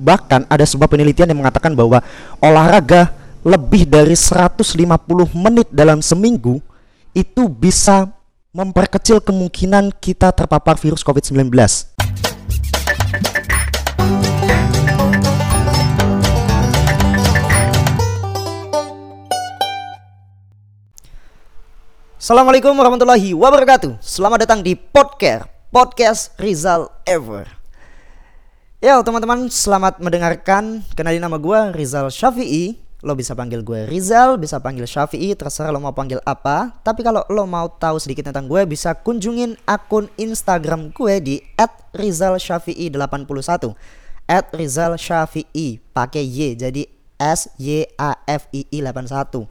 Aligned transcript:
Bahkan 0.00 0.48
ada 0.48 0.64
sebuah 0.64 0.88
penelitian 0.88 1.28
yang 1.28 1.44
mengatakan 1.44 1.76
bahwa 1.76 2.00
olahraga 2.40 3.12
lebih 3.44 3.84
dari 3.84 4.16
150 4.16 4.64
menit 5.36 5.68
dalam 5.68 6.00
seminggu 6.00 6.64
itu 7.12 7.52
bisa 7.52 8.08
memperkecil 8.56 9.20
kemungkinan 9.20 9.92
kita 10.00 10.32
terpapar 10.32 10.80
virus 10.80 11.04
COVID-19. 11.04 11.52
Assalamualaikum 22.20 22.72
warahmatullahi 22.72 23.36
wabarakatuh. 23.36 24.00
Selamat 24.00 24.48
datang 24.48 24.60
di 24.64 24.72
podcast 24.76 25.44
Podcast 25.70 26.34
Rizal 26.40 26.88
Ever. 27.04 27.59
Ya 28.80 28.96
teman-teman, 29.04 29.44
selamat 29.52 30.00
mendengarkan. 30.00 30.80
Kenalin 30.96 31.20
nama 31.20 31.36
gue 31.36 31.76
Rizal 31.76 32.08
Syafi'i. 32.08 32.80
Lo 33.04 33.12
bisa 33.12 33.36
panggil 33.36 33.60
gue 33.60 33.84
Rizal, 33.84 34.40
bisa 34.40 34.56
panggil 34.56 34.88
Syafi'i, 34.88 35.36
terserah 35.36 35.68
lo 35.68 35.84
mau 35.84 35.92
panggil 35.92 36.16
apa. 36.24 36.72
Tapi 36.80 37.04
kalau 37.04 37.20
lo 37.28 37.44
mau 37.44 37.68
tahu 37.68 38.00
sedikit 38.00 38.32
tentang 38.32 38.48
gue, 38.48 38.64
bisa 38.64 38.96
kunjungin 38.96 39.60
akun 39.68 40.08
Instagram 40.16 40.96
gue 40.96 41.14
di 41.20 41.36
@rizalsyafi'i81. 41.92 43.76
@rizalsyafi'i 44.48 45.84
pakai 45.92 46.24
Y, 46.24 46.56
jadi 46.56 46.88
S 47.20 47.52
Y 47.60 47.84
A 48.00 48.16
F 48.24 48.48
I 48.48 48.64
I 48.64 48.80
81 48.80 49.44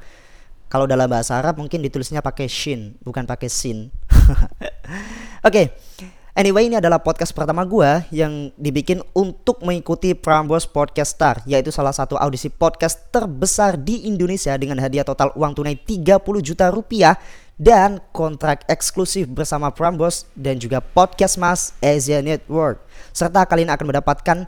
kalau 0.74 0.90
dalam 0.90 1.06
bahasa 1.06 1.38
Arab 1.38 1.62
mungkin 1.62 1.86
ditulisnya 1.86 2.26
pakai 2.26 2.50
shin, 2.50 2.98
bukan 3.06 3.30
pakai 3.30 3.50
sin. 3.50 3.94
Oke. 5.46 5.70
okay. 5.70 6.19
Anyway, 6.40 6.72
ini 6.72 6.80
adalah 6.80 7.04
podcast 7.04 7.36
pertama 7.36 7.68
gue 7.68 8.00
yang 8.16 8.48
dibikin 8.56 9.04
untuk 9.12 9.60
mengikuti 9.60 10.16
Prambors 10.16 10.64
Podcast 10.64 11.20
Star, 11.20 11.44
yaitu 11.44 11.68
salah 11.68 11.92
satu 11.92 12.16
audisi 12.16 12.48
podcast 12.48 13.12
terbesar 13.12 13.76
di 13.76 14.08
Indonesia 14.08 14.56
dengan 14.56 14.80
hadiah 14.80 15.04
total 15.04 15.36
uang 15.36 15.52
tunai 15.52 15.76
30 15.76 16.16
juta 16.40 16.72
rupiah 16.72 17.20
dan 17.60 18.00
kontrak 18.16 18.64
eksklusif 18.72 19.28
bersama 19.28 19.68
Prambors 19.68 20.32
dan 20.32 20.56
juga 20.56 20.80
Podcast 20.80 21.36
Mas 21.36 21.76
Asia 21.84 22.24
Network. 22.24 22.88
Serta 23.12 23.44
kalian 23.44 23.76
akan 23.76 23.92
mendapatkan 23.92 24.48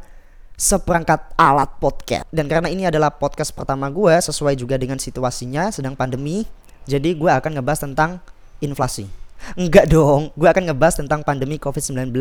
seperangkat 0.55 1.19
alat 1.35 1.75
podcast. 1.83 2.23
Dan 2.31 2.47
karena 2.47 2.71
ini 2.71 2.87
adalah 2.87 3.11
podcast 3.11 3.51
pertama 3.51 3.91
gue 3.91 4.15
sesuai 4.15 4.55
juga 4.55 4.79
dengan 4.79 4.95
situasinya 4.95 5.67
sedang 5.75 5.99
pandemi, 5.99 6.47
jadi 6.87 7.11
gue 7.11 7.27
akan 7.35 7.59
ngebahas 7.59 7.83
tentang 7.83 8.23
inflasi. 8.63 9.20
Enggak 9.55 9.91
dong, 9.91 10.31
gue 10.35 10.47
akan 10.47 10.71
ngebahas 10.71 11.03
tentang 11.03 11.21
pandemi 11.21 11.59
COVID-19 11.59 12.11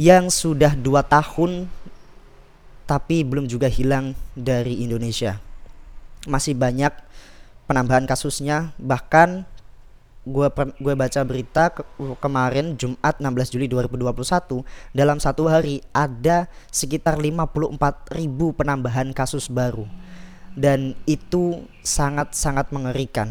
yang 0.00 0.32
sudah 0.32 0.72
2 0.72 0.84
tahun 1.04 1.68
tapi 2.88 3.24
belum 3.24 3.46
juga 3.48 3.70
hilang 3.70 4.12
dari 4.36 4.84
Indonesia. 4.84 5.38
Masih 6.28 6.52
banyak 6.52 6.92
penambahan 7.64 8.04
kasusnya, 8.04 8.74
bahkan 8.76 9.48
gue 10.22 10.46
gue 10.78 10.94
baca 10.94 11.20
berita 11.26 11.74
ke, 11.74 11.82
kemarin 12.22 12.78
Jumat 12.78 13.18
16 13.18 13.52
Juli 13.58 13.66
2021 13.66 14.62
dalam 14.94 15.18
satu 15.18 15.50
hari 15.50 15.82
ada 15.90 16.46
sekitar 16.70 17.18
54 17.18 18.14
ribu 18.14 18.54
penambahan 18.54 19.10
kasus 19.10 19.50
baru 19.50 19.82
dan 20.54 20.94
itu 21.10 21.66
sangat-sangat 21.82 22.70
mengerikan. 22.70 23.26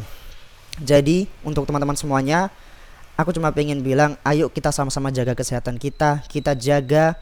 Jadi 0.83 1.31
untuk 1.47 1.63
teman-teman 1.63 1.95
semuanya 1.95 2.51
aku 3.21 3.31
cuma 3.37 3.53
pengen 3.53 3.85
bilang 3.85 4.17
ayo 4.25 4.49
kita 4.49 4.73
sama-sama 4.73 5.13
jaga 5.13 5.37
kesehatan 5.37 5.77
kita, 5.77 6.25
kita 6.25 6.57
jaga 6.57 7.15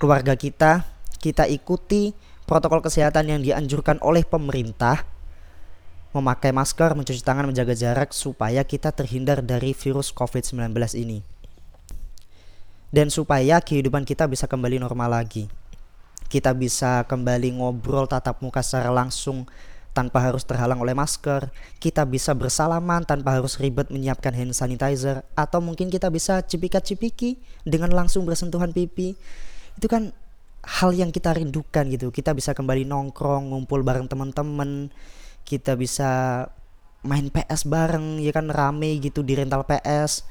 keluarga 0.00 0.32
kita, 0.34 0.88
kita 1.20 1.46
ikuti 1.46 2.16
protokol 2.48 2.80
kesehatan 2.82 3.30
yang 3.30 3.40
dianjurkan 3.44 4.00
oleh 4.02 4.26
pemerintah 4.26 5.04
memakai 6.12 6.52
masker, 6.52 6.92
mencuci 6.92 7.24
tangan, 7.24 7.48
menjaga 7.48 7.72
jarak 7.72 8.12
supaya 8.12 8.60
kita 8.68 8.92
terhindar 8.92 9.40
dari 9.40 9.72
virus 9.72 10.12
COVID-19 10.12 10.76
ini. 11.00 11.24
Dan 12.92 13.08
supaya 13.08 13.64
kehidupan 13.64 14.04
kita 14.04 14.28
bisa 14.28 14.44
kembali 14.44 14.76
normal 14.76 15.08
lagi. 15.08 15.48
Kita 16.28 16.52
bisa 16.52 17.08
kembali 17.08 17.56
ngobrol 17.56 18.04
tatap 18.04 18.44
muka 18.44 18.60
secara 18.60 18.92
langsung 18.92 19.48
tanpa 19.92 20.24
harus 20.24 20.44
terhalang 20.44 20.80
oleh 20.80 20.96
masker. 20.96 21.52
Kita 21.80 22.08
bisa 22.08 22.32
bersalaman 22.32 23.04
tanpa 23.04 23.36
harus 23.36 23.60
ribet 23.60 23.92
menyiapkan 23.92 24.32
hand 24.32 24.56
sanitizer 24.56 25.24
atau 25.36 25.60
mungkin 25.60 25.92
kita 25.92 26.08
bisa 26.08 26.40
cipikat-cipiki 26.44 27.40
dengan 27.64 27.92
langsung 27.92 28.24
bersentuhan 28.24 28.72
pipi. 28.72 29.14
Itu 29.76 29.86
kan 29.88 30.16
hal 30.64 30.96
yang 30.96 31.12
kita 31.12 31.36
rindukan 31.36 31.88
gitu. 31.92 32.08
Kita 32.08 32.32
bisa 32.32 32.56
kembali 32.56 32.88
nongkrong, 32.88 33.52
ngumpul 33.52 33.84
bareng 33.84 34.08
teman-teman 34.08 34.92
kita 35.42 35.74
bisa 35.74 36.46
main 37.02 37.28
PS 37.28 37.66
bareng 37.66 38.22
ya 38.22 38.30
kan 38.30 38.46
rame 38.46 39.02
gitu 39.02 39.26
di 39.26 39.34
rental 39.34 39.66
PS 39.66 40.22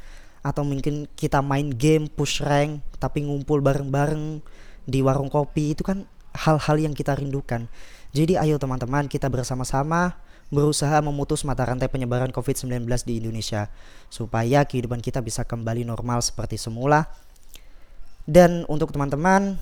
atau 0.42 0.64
mungkin 0.66 1.06
kita 1.14 1.44
main 1.44 1.70
game 1.70 2.08
push 2.08 2.42
rank 2.42 2.82
tapi 2.98 3.28
ngumpul 3.28 3.60
bareng-bareng 3.62 4.42
di 4.88 5.00
warung 5.04 5.30
kopi 5.30 5.78
itu 5.78 5.84
kan 5.86 6.08
hal-hal 6.36 6.78
yang 6.80 6.94
kita 6.96 7.16
rindukan. 7.18 7.68
Jadi 8.12 8.36
ayo 8.36 8.60
teman-teman 8.60 9.08
kita 9.08 9.32
bersama-sama 9.32 10.20
berusaha 10.52 11.00
memutus 11.00 11.48
mata 11.48 11.64
rantai 11.64 11.88
penyebaran 11.88 12.36
COVID-19 12.36 12.84
di 13.08 13.24
Indonesia 13.24 13.72
supaya 14.12 14.68
kehidupan 14.68 15.00
kita 15.00 15.24
bisa 15.24 15.48
kembali 15.48 15.88
normal 15.88 16.20
seperti 16.20 16.60
semula. 16.60 17.08
Dan 18.28 18.68
untuk 18.68 18.92
teman-teman, 18.92 19.56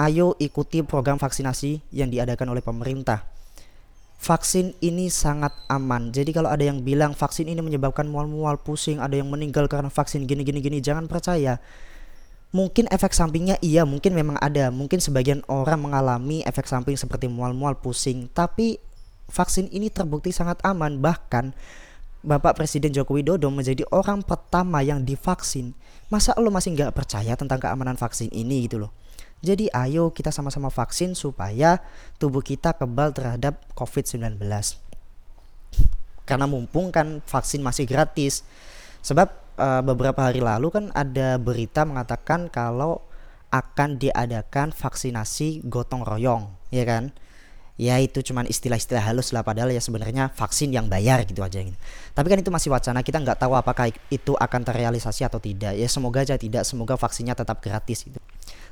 ayo 0.00 0.32
ikuti 0.40 0.80
program 0.80 1.20
vaksinasi 1.20 1.84
yang 1.92 2.08
diadakan 2.08 2.48
oleh 2.52 2.64
pemerintah 2.64 3.36
vaksin 4.16 4.72
ini 4.80 5.12
sangat 5.12 5.52
aman. 5.68 6.10
Jadi 6.10 6.32
kalau 6.32 6.48
ada 6.48 6.64
yang 6.64 6.80
bilang 6.80 7.12
vaksin 7.12 7.46
ini 7.46 7.60
menyebabkan 7.60 8.08
mual-mual 8.08 8.56
pusing, 8.60 8.98
ada 8.98 9.14
yang 9.14 9.28
meninggal 9.28 9.68
karena 9.68 9.92
vaksin 9.92 10.24
gini-gini 10.24 10.64
gini, 10.64 10.78
jangan 10.80 11.06
percaya. 11.06 11.60
Mungkin 12.56 12.88
efek 12.88 13.12
sampingnya 13.12 13.60
iya, 13.60 13.84
mungkin 13.84 14.16
memang 14.16 14.40
ada. 14.40 14.72
Mungkin 14.72 14.96
sebagian 14.96 15.44
orang 15.44 15.76
mengalami 15.76 16.40
efek 16.48 16.64
samping 16.64 16.96
seperti 16.96 17.28
mual-mual 17.28 17.76
pusing, 17.76 18.32
tapi 18.32 18.80
vaksin 19.28 19.68
ini 19.68 19.92
terbukti 19.92 20.32
sangat 20.32 20.56
aman. 20.64 20.96
Bahkan 21.04 21.52
Bapak 22.24 22.56
Presiden 22.56 22.96
Joko 22.96 23.20
Widodo 23.20 23.52
menjadi 23.52 23.84
orang 23.92 24.24
pertama 24.24 24.80
yang 24.80 25.04
divaksin. 25.04 25.76
Masa 26.08 26.32
lo 26.40 26.48
masih 26.48 26.72
nggak 26.72 26.96
percaya 26.96 27.36
tentang 27.36 27.60
keamanan 27.60 28.00
vaksin 28.00 28.32
ini 28.32 28.64
gitu 28.64 28.80
loh? 28.80 28.90
Jadi 29.44 29.68
ayo 29.70 30.10
kita 30.10 30.32
sama-sama 30.32 30.72
vaksin 30.72 31.12
supaya 31.12 31.84
tubuh 32.16 32.40
kita 32.40 32.72
kebal 32.72 33.12
terhadap 33.12 33.60
COVID-19. 33.76 34.40
Karena 36.26 36.46
mumpung 36.48 36.90
kan 36.90 37.20
vaksin 37.22 37.62
masih 37.62 37.86
gratis. 37.86 38.42
Sebab 39.04 39.45
uh, 39.56 39.82
beberapa 39.82 40.20
hari 40.22 40.40
lalu 40.40 40.72
kan 40.72 40.84
ada 40.92 41.36
berita 41.40 41.84
mengatakan 41.84 42.48
kalau 42.48 43.02
akan 43.50 43.96
diadakan 43.96 44.74
vaksinasi 44.74 45.64
gotong 45.66 46.02
royong, 46.04 46.50
ya 46.70 46.84
kan? 46.84 47.14
Ya 47.76 48.00
itu 48.00 48.24
cuman 48.24 48.48
istilah-istilah 48.48 49.04
halus 49.04 49.36
lah 49.36 49.44
padahal 49.44 49.68
ya 49.68 49.84
sebenarnya 49.84 50.32
vaksin 50.32 50.72
yang 50.72 50.88
bayar 50.88 51.28
gitu 51.28 51.44
aja 51.44 51.60
gitu. 51.60 51.76
Tapi 52.16 52.26
kan 52.32 52.38
itu 52.40 52.48
masih 52.48 52.72
wacana, 52.72 53.04
kita 53.04 53.20
nggak 53.20 53.36
tahu 53.36 53.52
apakah 53.52 53.92
itu 54.08 54.32
akan 54.32 54.60
terrealisasi 54.64 55.28
atau 55.28 55.36
tidak. 55.36 55.76
Ya 55.76 55.84
semoga 55.84 56.24
aja 56.24 56.40
tidak, 56.40 56.64
semoga 56.64 56.96
vaksinnya 56.96 57.36
tetap 57.36 57.60
gratis 57.60 58.08
gitu. 58.08 58.16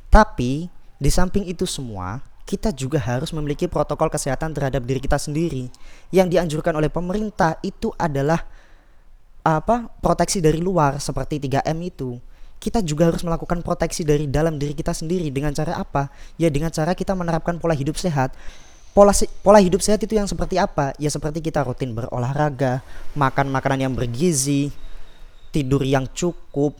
Tapi 0.09 0.73
di 0.97 1.11
samping 1.13 1.45
itu 1.45 1.69
semua, 1.69 2.25
kita 2.49 2.73
juga 2.73 2.97
harus 2.97 3.29
memiliki 3.37 3.69
protokol 3.69 4.09
kesehatan 4.09 4.57
terhadap 4.57 4.81
diri 4.89 5.01
kita 5.05 5.21
sendiri. 5.21 5.69
Yang 6.09 6.41
dianjurkan 6.41 6.73
oleh 6.73 6.89
pemerintah 6.89 7.61
itu 7.61 7.93
adalah 8.01 8.49
apa? 9.45 9.93
proteksi 10.01 10.41
dari 10.41 10.59
luar 10.59 10.97
seperti 10.97 11.37
3M 11.37 11.79
itu. 11.85 12.17
Kita 12.57 12.81
juga 12.81 13.13
harus 13.13 13.21
melakukan 13.21 13.61
proteksi 13.61 14.09
dari 14.09 14.25
dalam 14.25 14.57
diri 14.57 14.73
kita 14.73 14.97
sendiri 14.97 15.29
dengan 15.29 15.53
cara 15.53 15.77
apa? 15.77 16.09
Ya 16.41 16.49
dengan 16.49 16.73
cara 16.73 16.97
kita 16.97 17.13
menerapkan 17.13 17.61
pola 17.61 17.77
hidup 17.77 18.01
sehat. 18.01 18.33
Pola 18.97 19.13
pola 19.45 19.61
hidup 19.61 19.85
sehat 19.85 20.01
itu 20.01 20.17
yang 20.17 20.25
seperti 20.25 20.57
apa? 20.57 20.97
Ya 20.97 21.13
seperti 21.13 21.45
kita 21.45 21.61
rutin 21.61 21.93
berolahraga, 21.93 22.81
makan 23.13 23.53
makanan 23.53 23.85
yang 23.85 23.93
bergizi, 23.93 24.73
tidur 25.53 25.85
yang 25.85 26.09
cukup, 26.17 26.73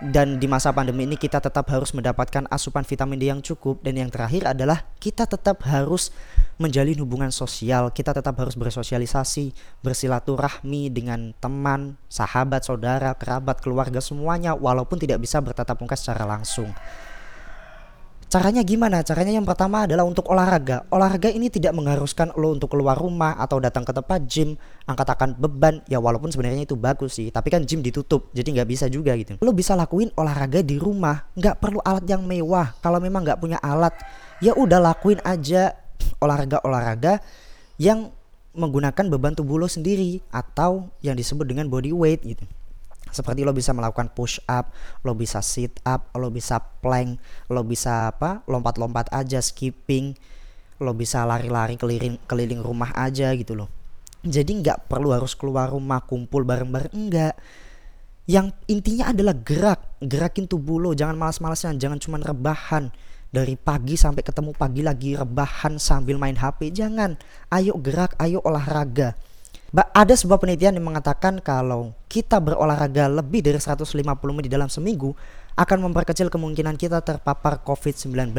dan 0.00 0.40
di 0.40 0.48
masa 0.48 0.72
pandemi 0.72 1.04
ini 1.04 1.20
kita 1.20 1.44
tetap 1.44 1.68
harus 1.68 1.92
mendapatkan 1.92 2.48
asupan 2.48 2.88
vitamin 2.88 3.20
D 3.20 3.28
yang 3.28 3.44
cukup. 3.44 3.84
Dan 3.84 4.00
yang 4.00 4.08
terakhir 4.08 4.48
adalah 4.48 4.88
kita 4.96 5.28
tetap 5.28 5.60
harus 5.68 6.08
menjalin 6.56 6.96
hubungan 7.04 7.28
sosial. 7.28 7.92
Kita 7.92 8.16
tetap 8.16 8.32
harus 8.40 8.56
bersosialisasi 8.56 9.52
bersilaturahmi 9.84 10.88
dengan 10.88 11.36
teman 11.36 12.00
sahabat 12.08 12.64
saudara 12.64 13.12
kerabat 13.12 13.60
keluarga 13.60 14.00
semuanya 14.00 14.56
walaupun 14.56 14.96
tidak 14.96 15.20
bisa 15.20 15.36
bertatap 15.44 15.76
muka 15.76 16.00
secara 16.00 16.24
langsung 16.24 16.72
Caranya 18.30 18.62
gimana? 18.62 19.02
Caranya 19.02 19.34
yang 19.34 19.42
pertama 19.42 19.90
adalah 19.90 20.06
untuk 20.06 20.30
olahraga. 20.30 20.86
Olahraga 20.94 21.26
ini 21.34 21.50
tidak 21.50 21.74
mengharuskan 21.74 22.30
lo 22.38 22.54
untuk 22.54 22.70
keluar 22.70 22.94
rumah 22.94 23.34
atau 23.34 23.58
datang 23.58 23.82
ke 23.82 23.90
tempat 23.90 24.22
gym, 24.30 24.54
angkat-angkat 24.86 25.34
beban. 25.34 25.82
Ya 25.90 25.98
walaupun 25.98 26.30
sebenarnya 26.30 26.62
itu 26.62 26.78
bagus 26.78 27.18
sih, 27.18 27.34
tapi 27.34 27.50
kan 27.50 27.66
gym 27.66 27.82
ditutup, 27.82 28.30
jadi 28.30 28.46
nggak 28.54 28.68
bisa 28.70 28.86
juga 28.86 29.18
gitu. 29.18 29.34
Lo 29.42 29.50
bisa 29.50 29.74
lakuin 29.74 30.14
olahraga 30.14 30.62
di 30.62 30.78
rumah, 30.78 31.26
nggak 31.34 31.58
perlu 31.58 31.82
alat 31.82 32.06
yang 32.06 32.22
mewah. 32.22 32.70
Kalau 32.78 33.02
memang 33.02 33.26
nggak 33.26 33.42
punya 33.42 33.58
alat, 33.58 33.98
ya 34.38 34.54
udah 34.54 34.78
lakuin 34.78 35.18
aja 35.26 35.74
olahraga-olahraga 36.22 37.18
yang 37.82 38.14
menggunakan 38.54 39.10
beban 39.10 39.34
tubuh 39.34 39.58
lo 39.58 39.66
sendiri 39.66 40.22
atau 40.30 40.86
yang 41.02 41.18
disebut 41.18 41.50
dengan 41.50 41.66
body 41.66 41.90
weight 41.90 42.22
gitu 42.22 42.46
seperti 43.10 43.46
lo 43.46 43.54
bisa 43.54 43.70
melakukan 43.76 44.10
push 44.14 44.42
up, 44.46 44.74
lo 45.06 45.14
bisa 45.14 45.44
sit 45.44 45.78
up, 45.84 46.10
lo 46.16 46.30
bisa 46.30 46.58
plank, 46.58 47.18
lo 47.50 47.62
bisa 47.62 48.10
apa? 48.10 48.42
lompat-lompat 48.46 49.12
aja, 49.14 49.38
skipping, 49.38 50.14
lo 50.80 50.96
bisa 50.96 51.22
lari-lari 51.28 51.76
keliling 51.76 52.16
keliling 52.24 52.64
rumah 52.64 52.90
aja 52.96 53.30
gitu 53.36 53.54
loh. 53.54 53.68
Jadi 54.20 54.60
nggak 54.60 54.88
perlu 54.88 55.16
harus 55.16 55.32
keluar 55.32 55.72
rumah 55.72 56.04
kumpul 56.04 56.44
bareng-bareng 56.44 56.92
enggak. 56.92 57.34
Yang 58.28 58.54
intinya 58.70 59.10
adalah 59.10 59.34
gerak, 59.34 60.00
gerakin 60.04 60.46
tubuh 60.46 60.78
lo, 60.78 60.94
jangan 60.94 61.16
malas-malasan, 61.16 61.80
jangan 61.80 61.98
cuma 61.98 62.20
rebahan 62.20 62.92
dari 63.30 63.54
pagi 63.54 63.94
sampai 63.94 64.26
ketemu 64.26 64.50
pagi 64.54 64.82
lagi 64.82 65.14
rebahan 65.14 65.78
sambil 65.78 66.18
main 66.18 66.36
HP. 66.36 66.74
Jangan. 66.74 67.16
Ayo 67.48 67.78
gerak, 67.78 68.18
ayo 68.18 68.42
olahraga. 68.42 69.14
Ada 69.70 70.18
sebuah 70.18 70.42
penelitian 70.42 70.82
yang 70.82 70.86
mengatakan 70.90 71.38
kalau 71.38 71.94
kita 72.10 72.42
berolahraga 72.42 73.06
lebih 73.06 73.38
dari 73.38 73.54
150 73.54 73.94
menit 74.34 74.50
dalam 74.50 74.66
seminggu 74.66 75.14
akan 75.54 75.78
memperkecil 75.86 76.26
kemungkinan 76.26 76.74
kita 76.74 76.98
terpapar 76.98 77.62
COVID-19. 77.62 78.34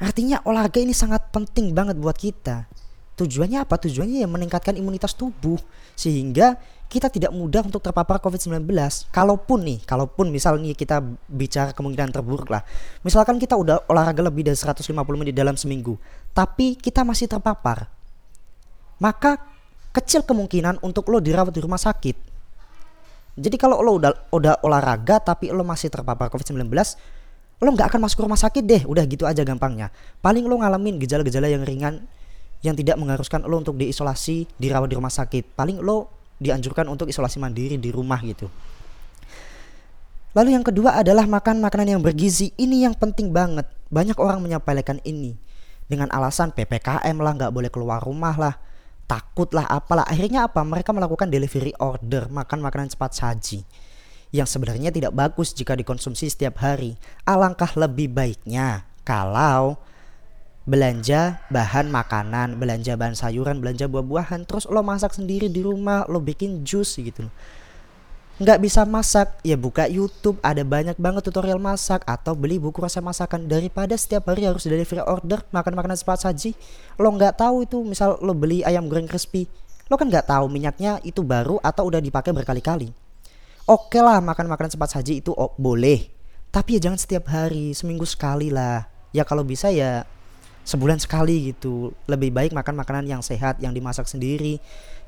Artinya 0.00 0.42
olahraga 0.42 0.82
ini 0.82 0.90
sangat 0.90 1.30
penting 1.30 1.70
banget 1.70 1.94
buat 2.02 2.18
kita. 2.18 2.66
Tujuannya 3.14 3.62
apa? 3.62 3.76
Tujuannya 3.78 4.24
ya 4.24 4.28
meningkatkan 4.30 4.74
imunitas 4.74 5.14
tubuh 5.14 5.60
sehingga 5.92 6.56
kita 6.90 7.06
tidak 7.06 7.30
mudah 7.30 7.62
untuk 7.62 7.78
terpapar 7.84 8.18
COVID-19. 8.18 8.66
Kalaupun 9.14 9.60
nih, 9.62 9.78
kalaupun 9.86 10.32
misalnya 10.34 10.74
kita 10.74 10.98
bicara 11.30 11.70
kemungkinan 11.70 12.10
terburuk 12.10 12.50
lah. 12.50 12.66
Misalkan 13.06 13.38
kita 13.38 13.54
udah 13.54 13.86
olahraga 13.86 14.24
lebih 14.24 14.48
dari 14.48 14.58
150 14.58 14.90
menit 15.14 15.36
dalam 15.36 15.54
seminggu, 15.54 15.94
tapi 16.34 16.74
kita 16.74 17.06
masih 17.06 17.30
terpapar. 17.30 17.86
Maka 18.98 19.38
kecil 19.90 20.22
kemungkinan 20.22 20.82
untuk 20.86 21.10
lo 21.10 21.18
dirawat 21.18 21.50
di 21.50 21.60
rumah 21.62 21.78
sakit. 21.78 22.16
Jadi 23.40 23.56
kalau 23.58 23.82
lo 23.82 23.98
udah 23.98 24.12
udah 24.34 24.54
olahraga 24.62 25.22
tapi 25.22 25.50
lo 25.50 25.62
masih 25.66 25.90
terpapar 25.90 26.30
COVID-19, 26.30 26.66
lo 27.62 27.68
nggak 27.74 27.88
akan 27.94 28.00
masuk 28.06 28.26
rumah 28.26 28.38
sakit 28.38 28.62
deh. 28.62 28.82
Udah 28.86 29.02
gitu 29.06 29.26
aja 29.26 29.42
gampangnya. 29.42 29.90
Paling 30.22 30.46
lo 30.46 30.58
ngalamin 30.62 30.98
gejala-gejala 31.02 31.50
yang 31.50 31.66
ringan 31.66 32.06
yang 32.60 32.76
tidak 32.76 33.00
mengharuskan 33.00 33.42
lo 33.46 33.56
untuk 33.58 33.78
diisolasi, 33.80 34.46
dirawat 34.60 34.90
di 34.90 34.96
rumah 34.98 35.10
sakit. 35.10 35.56
Paling 35.56 35.82
lo 35.82 36.10
dianjurkan 36.40 36.86
untuk 36.86 37.10
isolasi 37.10 37.42
mandiri 37.42 37.76
di 37.76 37.90
rumah 37.90 38.20
gitu. 38.22 38.46
Lalu 40.30 40.54
yang 40.54 40.62
kedua 40.62 41.02
adalah 41.02 41.26
makan 41.26 41.58
makanan 41.58 41.98
yang 41.98 42.02
bergizi. 42.04 42.54
Ini 42.54 42.86
yang 42.86 42.94
penting 42.94 43.34
banget. 43.34 43.66
Banyak 43.90 44.14
orang 44.22 44.38
menyepelekan 44.38 45.02
ini 45.02 45.34
dengan 45.90 46.06
alasan 46.14 46.54
PPKM 46.54 47.18
lah, 47.18 47.32
nggak 47.34 47.50
boleh 47.50 47.66
keluar 47.66 47.98
rumah 47.98 48.38
lah 48.38 48.54
takut 49.10 49.50
lah 49.50 49.66
apalah. 49.66 50.06
Akhirnya 50.06 50.46
apa? 50.46 50.62
Mereka 50.62 50.94
melakukan 50.94 51.26
delivery 51.26 51.74
order 51.82 52.30
makan 52.30 52.62
makanan 52.62 52.94
cepat 52.94 53.10
saji 53.18 53.66
yang 54.30 54.46
sebenarnya 54.46 54.94
tidak 54.94 55.10
bagus 55.10 55.50
jika 55.50 55.74
dikonsumsi 55.74 56.30
setiap 56.30 56.62
hari. 56.62 56.94
Alangkah 57.26 57.74
lebih 57.74 58.14
baiknya 58.14 58.86
kalau 59.02 59.74
belanja 60.62 61.42
bahan 61.50 61.90
makanan 61.90 62.54
belanja 62.54 62.94
bahan 62.94 63.18
sayuran 63.18 63.58
belanja 63.58 63.90
buah-buahan. 63.90 64.46
Terus 64.46 64.70
lo 64.70 64.86
masak 64.86 65.18
sendiri 65.18 65.50
di 65.50 65.66
rumah 65.66 66.06
lo 66.06 66.22
bikin 66.22 66.62
jus 66.62 66.94
gitu 66.94 67.26
nggak 68.40 68.58
bisa 68.64 68.88
masak. 68.88 69.36
Ya 69.44 69.54
buka 69.60 69.84
YouTube. 69.84 70.40
Ada 70.40 70.64
banyak 70.64 70.96
banget 70.96 71.28
tutorial 71.28 71.60
masak 71.60 72.00
atau 72.08 72.32
beli 72.32 72.56
buku 72.56 72.80
resep 72.80 73.04
masakan. 73.04 73.44
Daripada 73.44 73.92
setiap 73.94 74.32
hari 74.32 74.48
harus 74.48 74.64
delivery 74.64 75.04
order 75.04 75.44
makan 75.52 75.76
makanan 75.76 76.00
cepat 76.00 76.24
saji. 76.24 76.56
Lo 76.96 77.12
nggak 77.12 77.36
tahu 77.36 77.68
itu. 77.68 77.84
Misal 77.84 78.16
lo 78.24 78.32
beli 78.32 78.64
ayam 78.64 78.88
goreng 78.88 79.06
crispy. 79.06 79.44
Lo 79.92 80.00
kan 80.00 80.08
nggak 80.08 80.32
tahu 80.32 80.48
minyaknya 80.48 81.04
itu 81.04 81.20
baru 81.20 81.60
atau 81.60 81.92
udah 81.92 82.00
dipakai 82.00 82.32
berkali-kali. 82.32 82.88
Oke 83.68 84.00
lah 84.00 84.18
makan 84.24 84.48
makanan 84.48 84.72
cepat 84.72 84.98
saji 84.98 85.20
itu 85.20 85.36
oh, 85.36 85.52
boleh. 85.60 86.08
Tapi 86.50 86.80
ya 86.80 86.90
jangan 86.90 86.98
setiap 86.98 87.30
hari 87.30 87.76
seminggu 87.76 88.08
sekali 88.08 88.50
lah. 88.50 88.88
Ya 89.14 89.22
kalau 89.22 89.44
bisa 89.44 89.68
ya 89.70 90.08
sebulan 90.64 90.96
sekali 90.96 91.52
gitu. 91.52 91.92
Lebih 92.08 92.32
baik 92.32 92.50
makan 92.56 92.72
makanan 92.80 93.04
yang 93.04 93.20
sehat 93.20 93.60
yang 93.60 93.76
dimasak 93.76 94.08
sendiri 94.08 94.58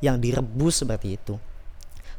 yang 0.05 0.20
direbus 0.20 0.84
seperti 0.84 1.17
itu 1.17 1.40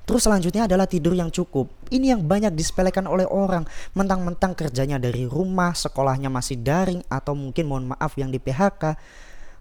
Terus 0.03 0.27
selanjutnya 0.27 0.67
adalah 0.67 0.83
tidur 0.83 1.15
yang 1.15 1.31
cukup. 1.31 1.71
Ini 1.87 2.15
yang 2.15 2.27
banyak 2.27 2.51
disepelekan 2.51 3.07
oleh 3.07 3.23
orang. 3.23 3.63
Mentang-mentang 3.95 4.51
kerjanya 4.51 4.99
dari 4.99 5.23
rumah, 5.23 5.71
sekolahnya 5.71 6.27
masih 6.27 6.59
daring 6.59 6.99
atau 7.07 7.31
mungkin 7.31 7.63
mohon 7.71 7.85
maaf 7.95 8.19
yang 8.19 8.27
di 8.27 8.35
PHK. 8.35 8.99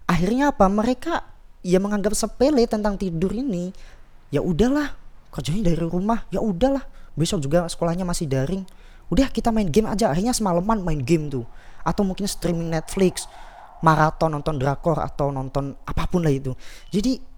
Akhirnya 0.03 0.51
apa? 0.51 0.67
Mereka 0.67 1.13
ya 1.63 1.79
menganggap 1.79 2.11
sepele 2.11 2.67
tentang 2.67 2.99
tidur 2.99 3.31
ini. 3.31 3.71
Ya 4.35 4.43
udahlah, 4.43 4.91
kerjanya 5.31 5.71
dari 5.71 5.79
rumah. 5.79 6.27
Ya 6.27 6.43
udahlah, 6.43 6.83
besok 7.15 7.39
juga 7.39 7.63
sekolahnya 7.71 8.03
masih 8.03 8.27
daring. 8.27 8.67
Udah 9.07 9.31
kita 9.31 9.47
main 9.47 9.71
game 9.71 9.87
aja. 9.87 10.11
Akhirnya 10.11 10.35
semalaman 10.35 10.83
main 10.83 10.99
game 10.99 11.31
tuh. 11.31 11.47
Atau 11.87 12.03
mungkin 12.03 12.27
streaming 12.27 12.67
Netflix, 12.67 13.31
maraton 13.79 14.35
nonton 14.35 14.59
drakor 14.59 14.99
atau 14.99 15.31
nonton 15.31 15.71
apa 15.87 16.03
pun 16.03 16.19
lah 16.19 16.35
itu. 16.35 16.51
Jadi 16.91 17.31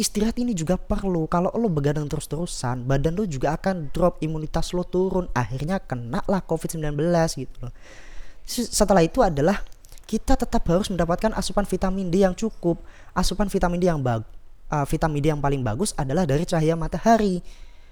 istirahat 0.00 0.40
ini 0.40 0.56
juga 0.56 0.80
perlu. 0.80 1.28
Kalau 1.28 1.52
lo 1.52 1.68
begadang 1.68 2.08
terus-terusan 2.08 2.88
badan 2.88 3.12
lo 3.12 3.28
juga 3.28 3.52
akan 3.52 3.92
drop 3.92 4.16
imunitas 4.24 4.72
lo 4.72 4.88
turun 4.88 5.28
akhirnya 5.36 5.76
kena 5.76 6.24
lah 6.24 6.40
covid-19 6.40 6.96
gitu 7.36 7.56
loh. 7.60 7.72
Setelah 8.48 9.04
itu 9.04 9.20
adalah 9.20 9.60
kita 10.08 10.34
tetap 10.34 10.64
harus 10.66 10.88
mendapatkan 10.88 11.36
asupan 11.36 11.68
vitamin 11.68 12.08
D 12.08 12.24
yang 12.24 12.32
cukup. 12.32 12.80
Asupan 13.12 13.52
vitamin 13.52 13.78
D 13.78 13.84
yang 13.86 14.00
bag 14.00 14.24
uh, 14.72 14.86
vitamin 14.88 15.20
D 15.20 15.26
yang 15.36 15.42
paling 15.44 15.60
bagus 15.60 15.92
adalah 15.94 16.24
dari 16.24 16.48
cahaya 16.48 16.74
matahari. 16.74 17.44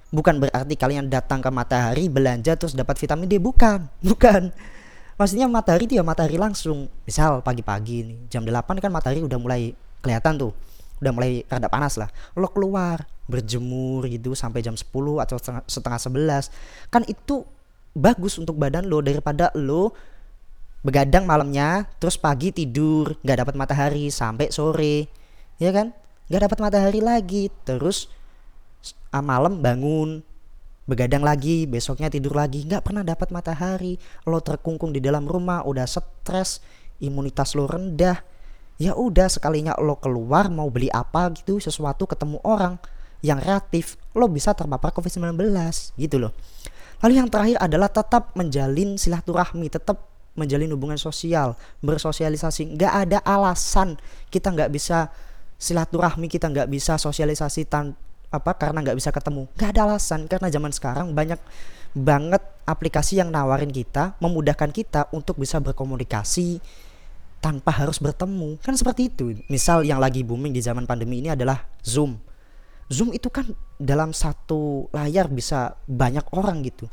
Bukan 0.09 0.41
berarti 0.41 0.73
kalian 0.73 1.13
datang 1.13 1.45
ke 1.45 1.53
matahari 1.53 2.09
belanja 2.09 2.57
terus 2.57 2.73
dapat 2.73 2.97
vitamin 2.97 3.29
D. 3.29 3.37
Bukan 3.37 3.85
bukan. 4.09 4.51
Maksudnya 5.21 5.51
matahari 5.51 5.85
itu 5.85 6.01
ya 6.01 6.03
matahari 6.07 6.41
langsung. 6.41 6.89
Misal 7.05 7.45
pagi-pagi 7.45 8.09
nih 8.09 8.19
jam 8.33 8.43
8 8.43 8.81
kan 8.81 8.89
matahari 8.89 9.21
udah 9.21 9.37
mulai 9.37 9.77
kelihatan 10.01 10.39
tuh 10.41 10.55
udah 10.99 11.13
mulai 11.15 11.43
rada 11.47 11.71
panas 11.71 11.97
lah. 11.97 12.11
Lo 12.35 12.51
keluar 12.51 13.07
berjemur 13.29 14.09
gitu 14.09 14.33
sampai 14.33 14.65
jam 14.65 14.75
10 14.75 14.89
atau 15.21 15.37
setengah, 15.37 15.63
setengah 15.69 16.01
11 16.49 16.89
kan 16.89 17.03
itu 17.05 17.45
bagus 17.93 18.41
untuk 18.41 18.57
badan 18.57 18.89
lo 18.89 19.05
daripada 19.05 19.53
lo 19.53 19.93
begadang 20.81 21.27
malamnya 21.27 21.91
terus 21.99 22.17
pagi 22.17 22.55
tidur 22.55 23.19
nggak 23.21 23.39
dapat 23.45 23.55
matahari 23.59 24.09
sampai 24.09 24.49
sore. 24.55 25.11
Ya 25.59 25.75
kan? 25.75 25.93
Nggak 26.31 26.43
dapat 26.49 26.59
matahari 26.63 27.01
lagi. 27.03 27.51
Terus 27.67 28.09
ah, 29.11 29.25
malam 29.25 29.59
bangun 29.61 30.23
begadang 30.89 31.21
lagi 31.21 31.69
besoknya 31.69 32.09
tidur 32.09 32.33
lagi 32.33 32.65
nggak 32.65 32.87
pernah 32.87 33.05
dapat 33.05 33.29
matahari. 33.35 34.01
Lo 34.25 34.41
terkungkung 34.41 34.95
di 34.95 35.03
dalam 35.03 35.29
rumah 35.29 35.67
udah 35.67 35.85
stres 35.85 36.63
imunitas 37.03 37.55
lo 37.55 37.67
rendah 37.67 38.38
ya 38.79 38.95
udah 38.95 39.27
sekalinya 39.27 39.75
lo 39.83 39.99
keluar 39.99 40.47
mau 40.49 40.71
beli 40.71 40.87
apa 40.89 41.35
gitu 41.35 41.59
sesuatu 41.59 42.07
ketemu 42.07 42.39
orang 42.47 42.79
yang 43.27 43.43
reaktif 43.43 43.99
lo 44.15 44.31
bisa 44.31 44.55
terpapar 44.55 44.95
covid-19 44.95 45.35
gitu 45.99 46.17
loh. 46.23 46.33
Lalu 47.03 47.15
yang 47.19 47.31
terakhir 47.31 47.59
adalah 47.59 47.91
tetap 47.91 48.35
menjalin 48.39 48.95
silaturahmi 48.99 49.67
tetap 49.71 50.07
menjalin 50.39 50.71
hubungan 50.71 50.99
sosial 50.99 51.59
bersosialisasi. 51.83 52.79
Nggak 52.79 52.93
ada 53.07 53.19
alasan 53.27 53.99
kita 54.31 54.55
nggak 54.55 54.71
bisa 54.71 55.11
silaturahmi 55.59 56.31
kita 56.31 56.47
nggak 56.47 56.71
bisa 56.71 56.95
sosialisasi 56.95 57.67
tan 57.67 57.99
apa 58.31 58.55
karena 58.55 58.87
nggak 58.87 58.99
bisa 58.99 59.11
ketemu. 59.11 59.51
Nggak 59.59 59.71
ada 59.75 59.81
alasan 59.91 60.31
karena 60.31 60.49
zaman 60.51 60.71
sekarang 60.71 61.11
banyak 61.11 61.43
banget 61.99 62.43
aplikasi 62.63 63.19
yang 63.19 63.35
nawarin 63.35 63.75
kita 63.75 64.15
memudahkan 64.23 64.71
kita 64.71 65.11
untuk 65.11 65.41
bisa 65.43 65.59
berkomunikasi 65.59 66.63
tanpa 67.39 67.71
harus 67.71 68.03
bertemu. 68.03 68.59
Kan 68.63 68.75
seperti 68.75 69.11
itu. 69.11 69.35
Misal 69.47 69.87
yang 69.87 70.03
lagi 70.03 70.27
booming 70.27 70.51
di 70.51 70.63
zaman 70.63 70.85
pandemi 70.85 71.23
ini 71.23 71.33
adalah 71.33 71.63
zoom. 71.83 72.19
Zoom 72.89 73.13
itu 73.13 73.29
kan 73.29 73.45
dalam 73.77 74.17
satu 74.17 74.89
layar 74.91 75.29
bisa 75.29 75.77
banyak 75.87 76.25
orang 76.35 76.65
gitu. 76.65 76.89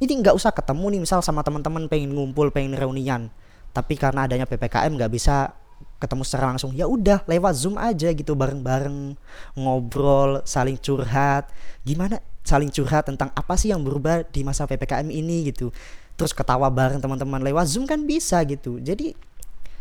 Jadi 0.00 0.12
nggak 0.20 0.34
usah 0.34 0.50
ketemu 0.50 0.98
nih 0.98 1.00
misal 1.06 1.20
sama 1.22 1.44
teman-teman 1.46 1.86
pengen 1.86 2.12
ngumpul 2.16 2.50
pengen 2.50 2.74
reunian. 2.74 3.30
Tapi 3.70 3.94
karena 3.94 4.26
adanya 4.26 4.46
ppkm 4.48 4.98
nggak 4.98 5.12
bisa 5.12 5.54
ketemu 6.02 6.22
secara 6.26 6.50
langsung. 6.50 6.74
Ya 6.74 6.88
udah 6.90 7.22
lewat 7.28 7.54
zoom 7.54 7.78
aja 7.78 8.10
gitu 8.10 8.34
bareng-bareng 8.34 9.14
ngobrol 9.54 10.42
saling 10.42 10.76
curhat. 10.80 11.48
Gimana 11.86 12.18
saling 12.44 12.68
curhat 12.68 13.08
tentang 13.08 13.30
apa 13.32 13.54
sih 13.56 13.70
yang 13.72 13.80
berubah 13.80 14.26
di 14.28 14.42
masa 14.42 14.66
ppkm 14.66 15.08
ini 15.08 15.54
gitu. 15.54 15.70
Terus 16.14 16.30
ketawa 16.34 16.70
bareng 16.70 17.02
teman-teman 17.02 17.42
lewat 17.42 17.70
zoom 17.70 17.86
kan 17.86 18.02
bisa 18.04 18.42
gitu. 18.46 18.78
Jadi 18.82 19.14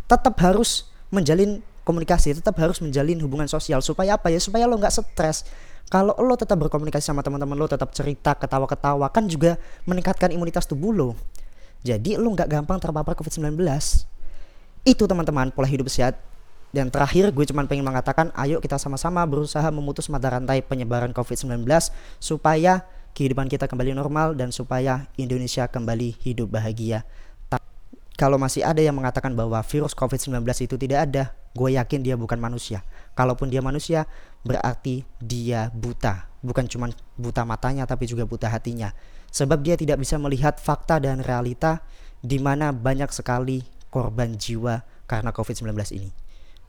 tetap 0.08 0.36
harus 0.42 0.90
menjalin 1.14 1.62
komunikasi, 1.84 2.34
tetap 2.36 2.56
harus 2.60 2.80
menjalin 2.80 3.20
hubungan 3.22 3.48
sosial 3.48 3.84
supaya 3.84 4.16
apa 4.16 4.32
ya? 4.32 4.40
Supaya 4.40 4.66
lo 4.66 4.80
nggak 4.80 4.94
stres. 4.94 5.48
Kalau 5.92 6.16
lo 6.16 6.34
tetap 6.40 6.58
berkomunikasi 6.58 7.04
sama 7.04 7.22
teman-teman 7.22 7.60
lo, 7.60 7.68
tetap 7.68 7.92
cerita, 7.92 8.34
ketawa-ketawa, 8.34 9.12
kan 9.12 9.28
juga 9.28 9.60
meningkatkan 9.86 10.32
imunitas 10.32 10.66
tubuh 10.66 10.96
lo. 10.96 11.10
Jadi 11.84 12.16
lo 12.16 12.32
nggak 12.32 12.48
gampang 12.48 12.80
terpapar 12.80 13.14
COVID-19. 13.20 13.60
Itu 14.88 15.04
teman-teman 15.06 15.52
pola 15.52 15.68
hidup 15.68 15.92
sehat. 15.92 16.18
Dan 16.74 16.90
terakhir 16.90 17.30
gue 17.30 17.46
cuma 17.46 17.62
pengen 17.70 17.86
mengatakan 17.86 18.34
ayo 18.34 18.58
kita 18.58 18.82
sama-sama 18.82 19.22
berusaha 19.30 19.70
memutus 19.70 20.10
mata 20.10 20.34
rantai 20.34 20.66
penyebaran 20.66 21.14
COVID-19 21.14 21.70
supaya 22.18 22.82
kehidupan 23.14 23.46
kita 23.46 23.70
kembali 23.70 23.94
normal 23.94 24.34
dan 24.34 24.50
supaya 24.50 25.06
Indonesia 25.14 25.70
kembali 25.70 26.18
hidup 26.26 26.50
bahagia. 26.50 27.06
Kalau 28.14 28.38
masih 28.38 28.62
ada 28.62 28.78
yang 28.78 28.94
mengatakan 28.94 29.34
bahwa 29.34 29.58
virus 29.66 29.98
COVID-19 29.98 30.46
itu 30.46 30.76
tidak 30.78 31.00
ada, 31.10 31.34
gue 31.58 31.74
yakin 31.74 32.06
dia 32.06 32.14
bukan 32.14 32.38
manusia. 32.38 32.86
Kalaupun 33.18 33.50
dia 33.50 33.62
manusia, 33.66 34.06
berarti 34.46 35.02
dia 35.18 35.74
buta. 35.74 36.30
Bukan 36.46 36.70
cuma 36.70 36.94
buta 37.18 37.42
matanya, 37.42 37.90
tapi 37.90 38.06
juga 38.06 38.30
buta 38.30 38.46
hatinya. 38.54 38.94
Sebab 39.34 39.66
dia 39.66 39.74
tidak 39.74 39.98
bisa 39.98 40.22
melihat 40.22 40.62
fakta 40.62 41.02
dan 41.02 41.26
realita 41.26 41.82
di 42.22 42.38
mana 42.38 42.70
banyak 42.70 43.10
sekali 43.10 43.66
korban 43.90 44.38
jiwa 44.38 44.86
karena 45.10 45.34
COVID-19 45.34 45.74
ini. 45.98 46.10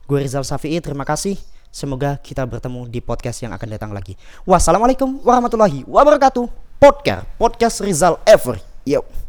Gue 0.09 0.25
Rizal 0.25 0.45
Safi'i, 0.45 0.81
terima 0.81 1.05
kasih. 1.05 1.37
Semoga 1.69 2.17
kita 2.21 2.45
bertemu 2.45 2.89
di 2.89 3.01
podcast 3.05 3.41
yang 3.45 3.53
akan 3.53 3.67
datang 3.69 3.91
lagi. 3.93 4.17
Wassalamualaikum 4.49 5.21
warahmatullahi 5.21 5.85
wabarakatuh. 5.85 6.45
Podcast, 6.81 7.25
podcast 7.37 7.75
Rizal 7.85 8.17
Ever. 8.25 8.57
Yo. 8.85 9.24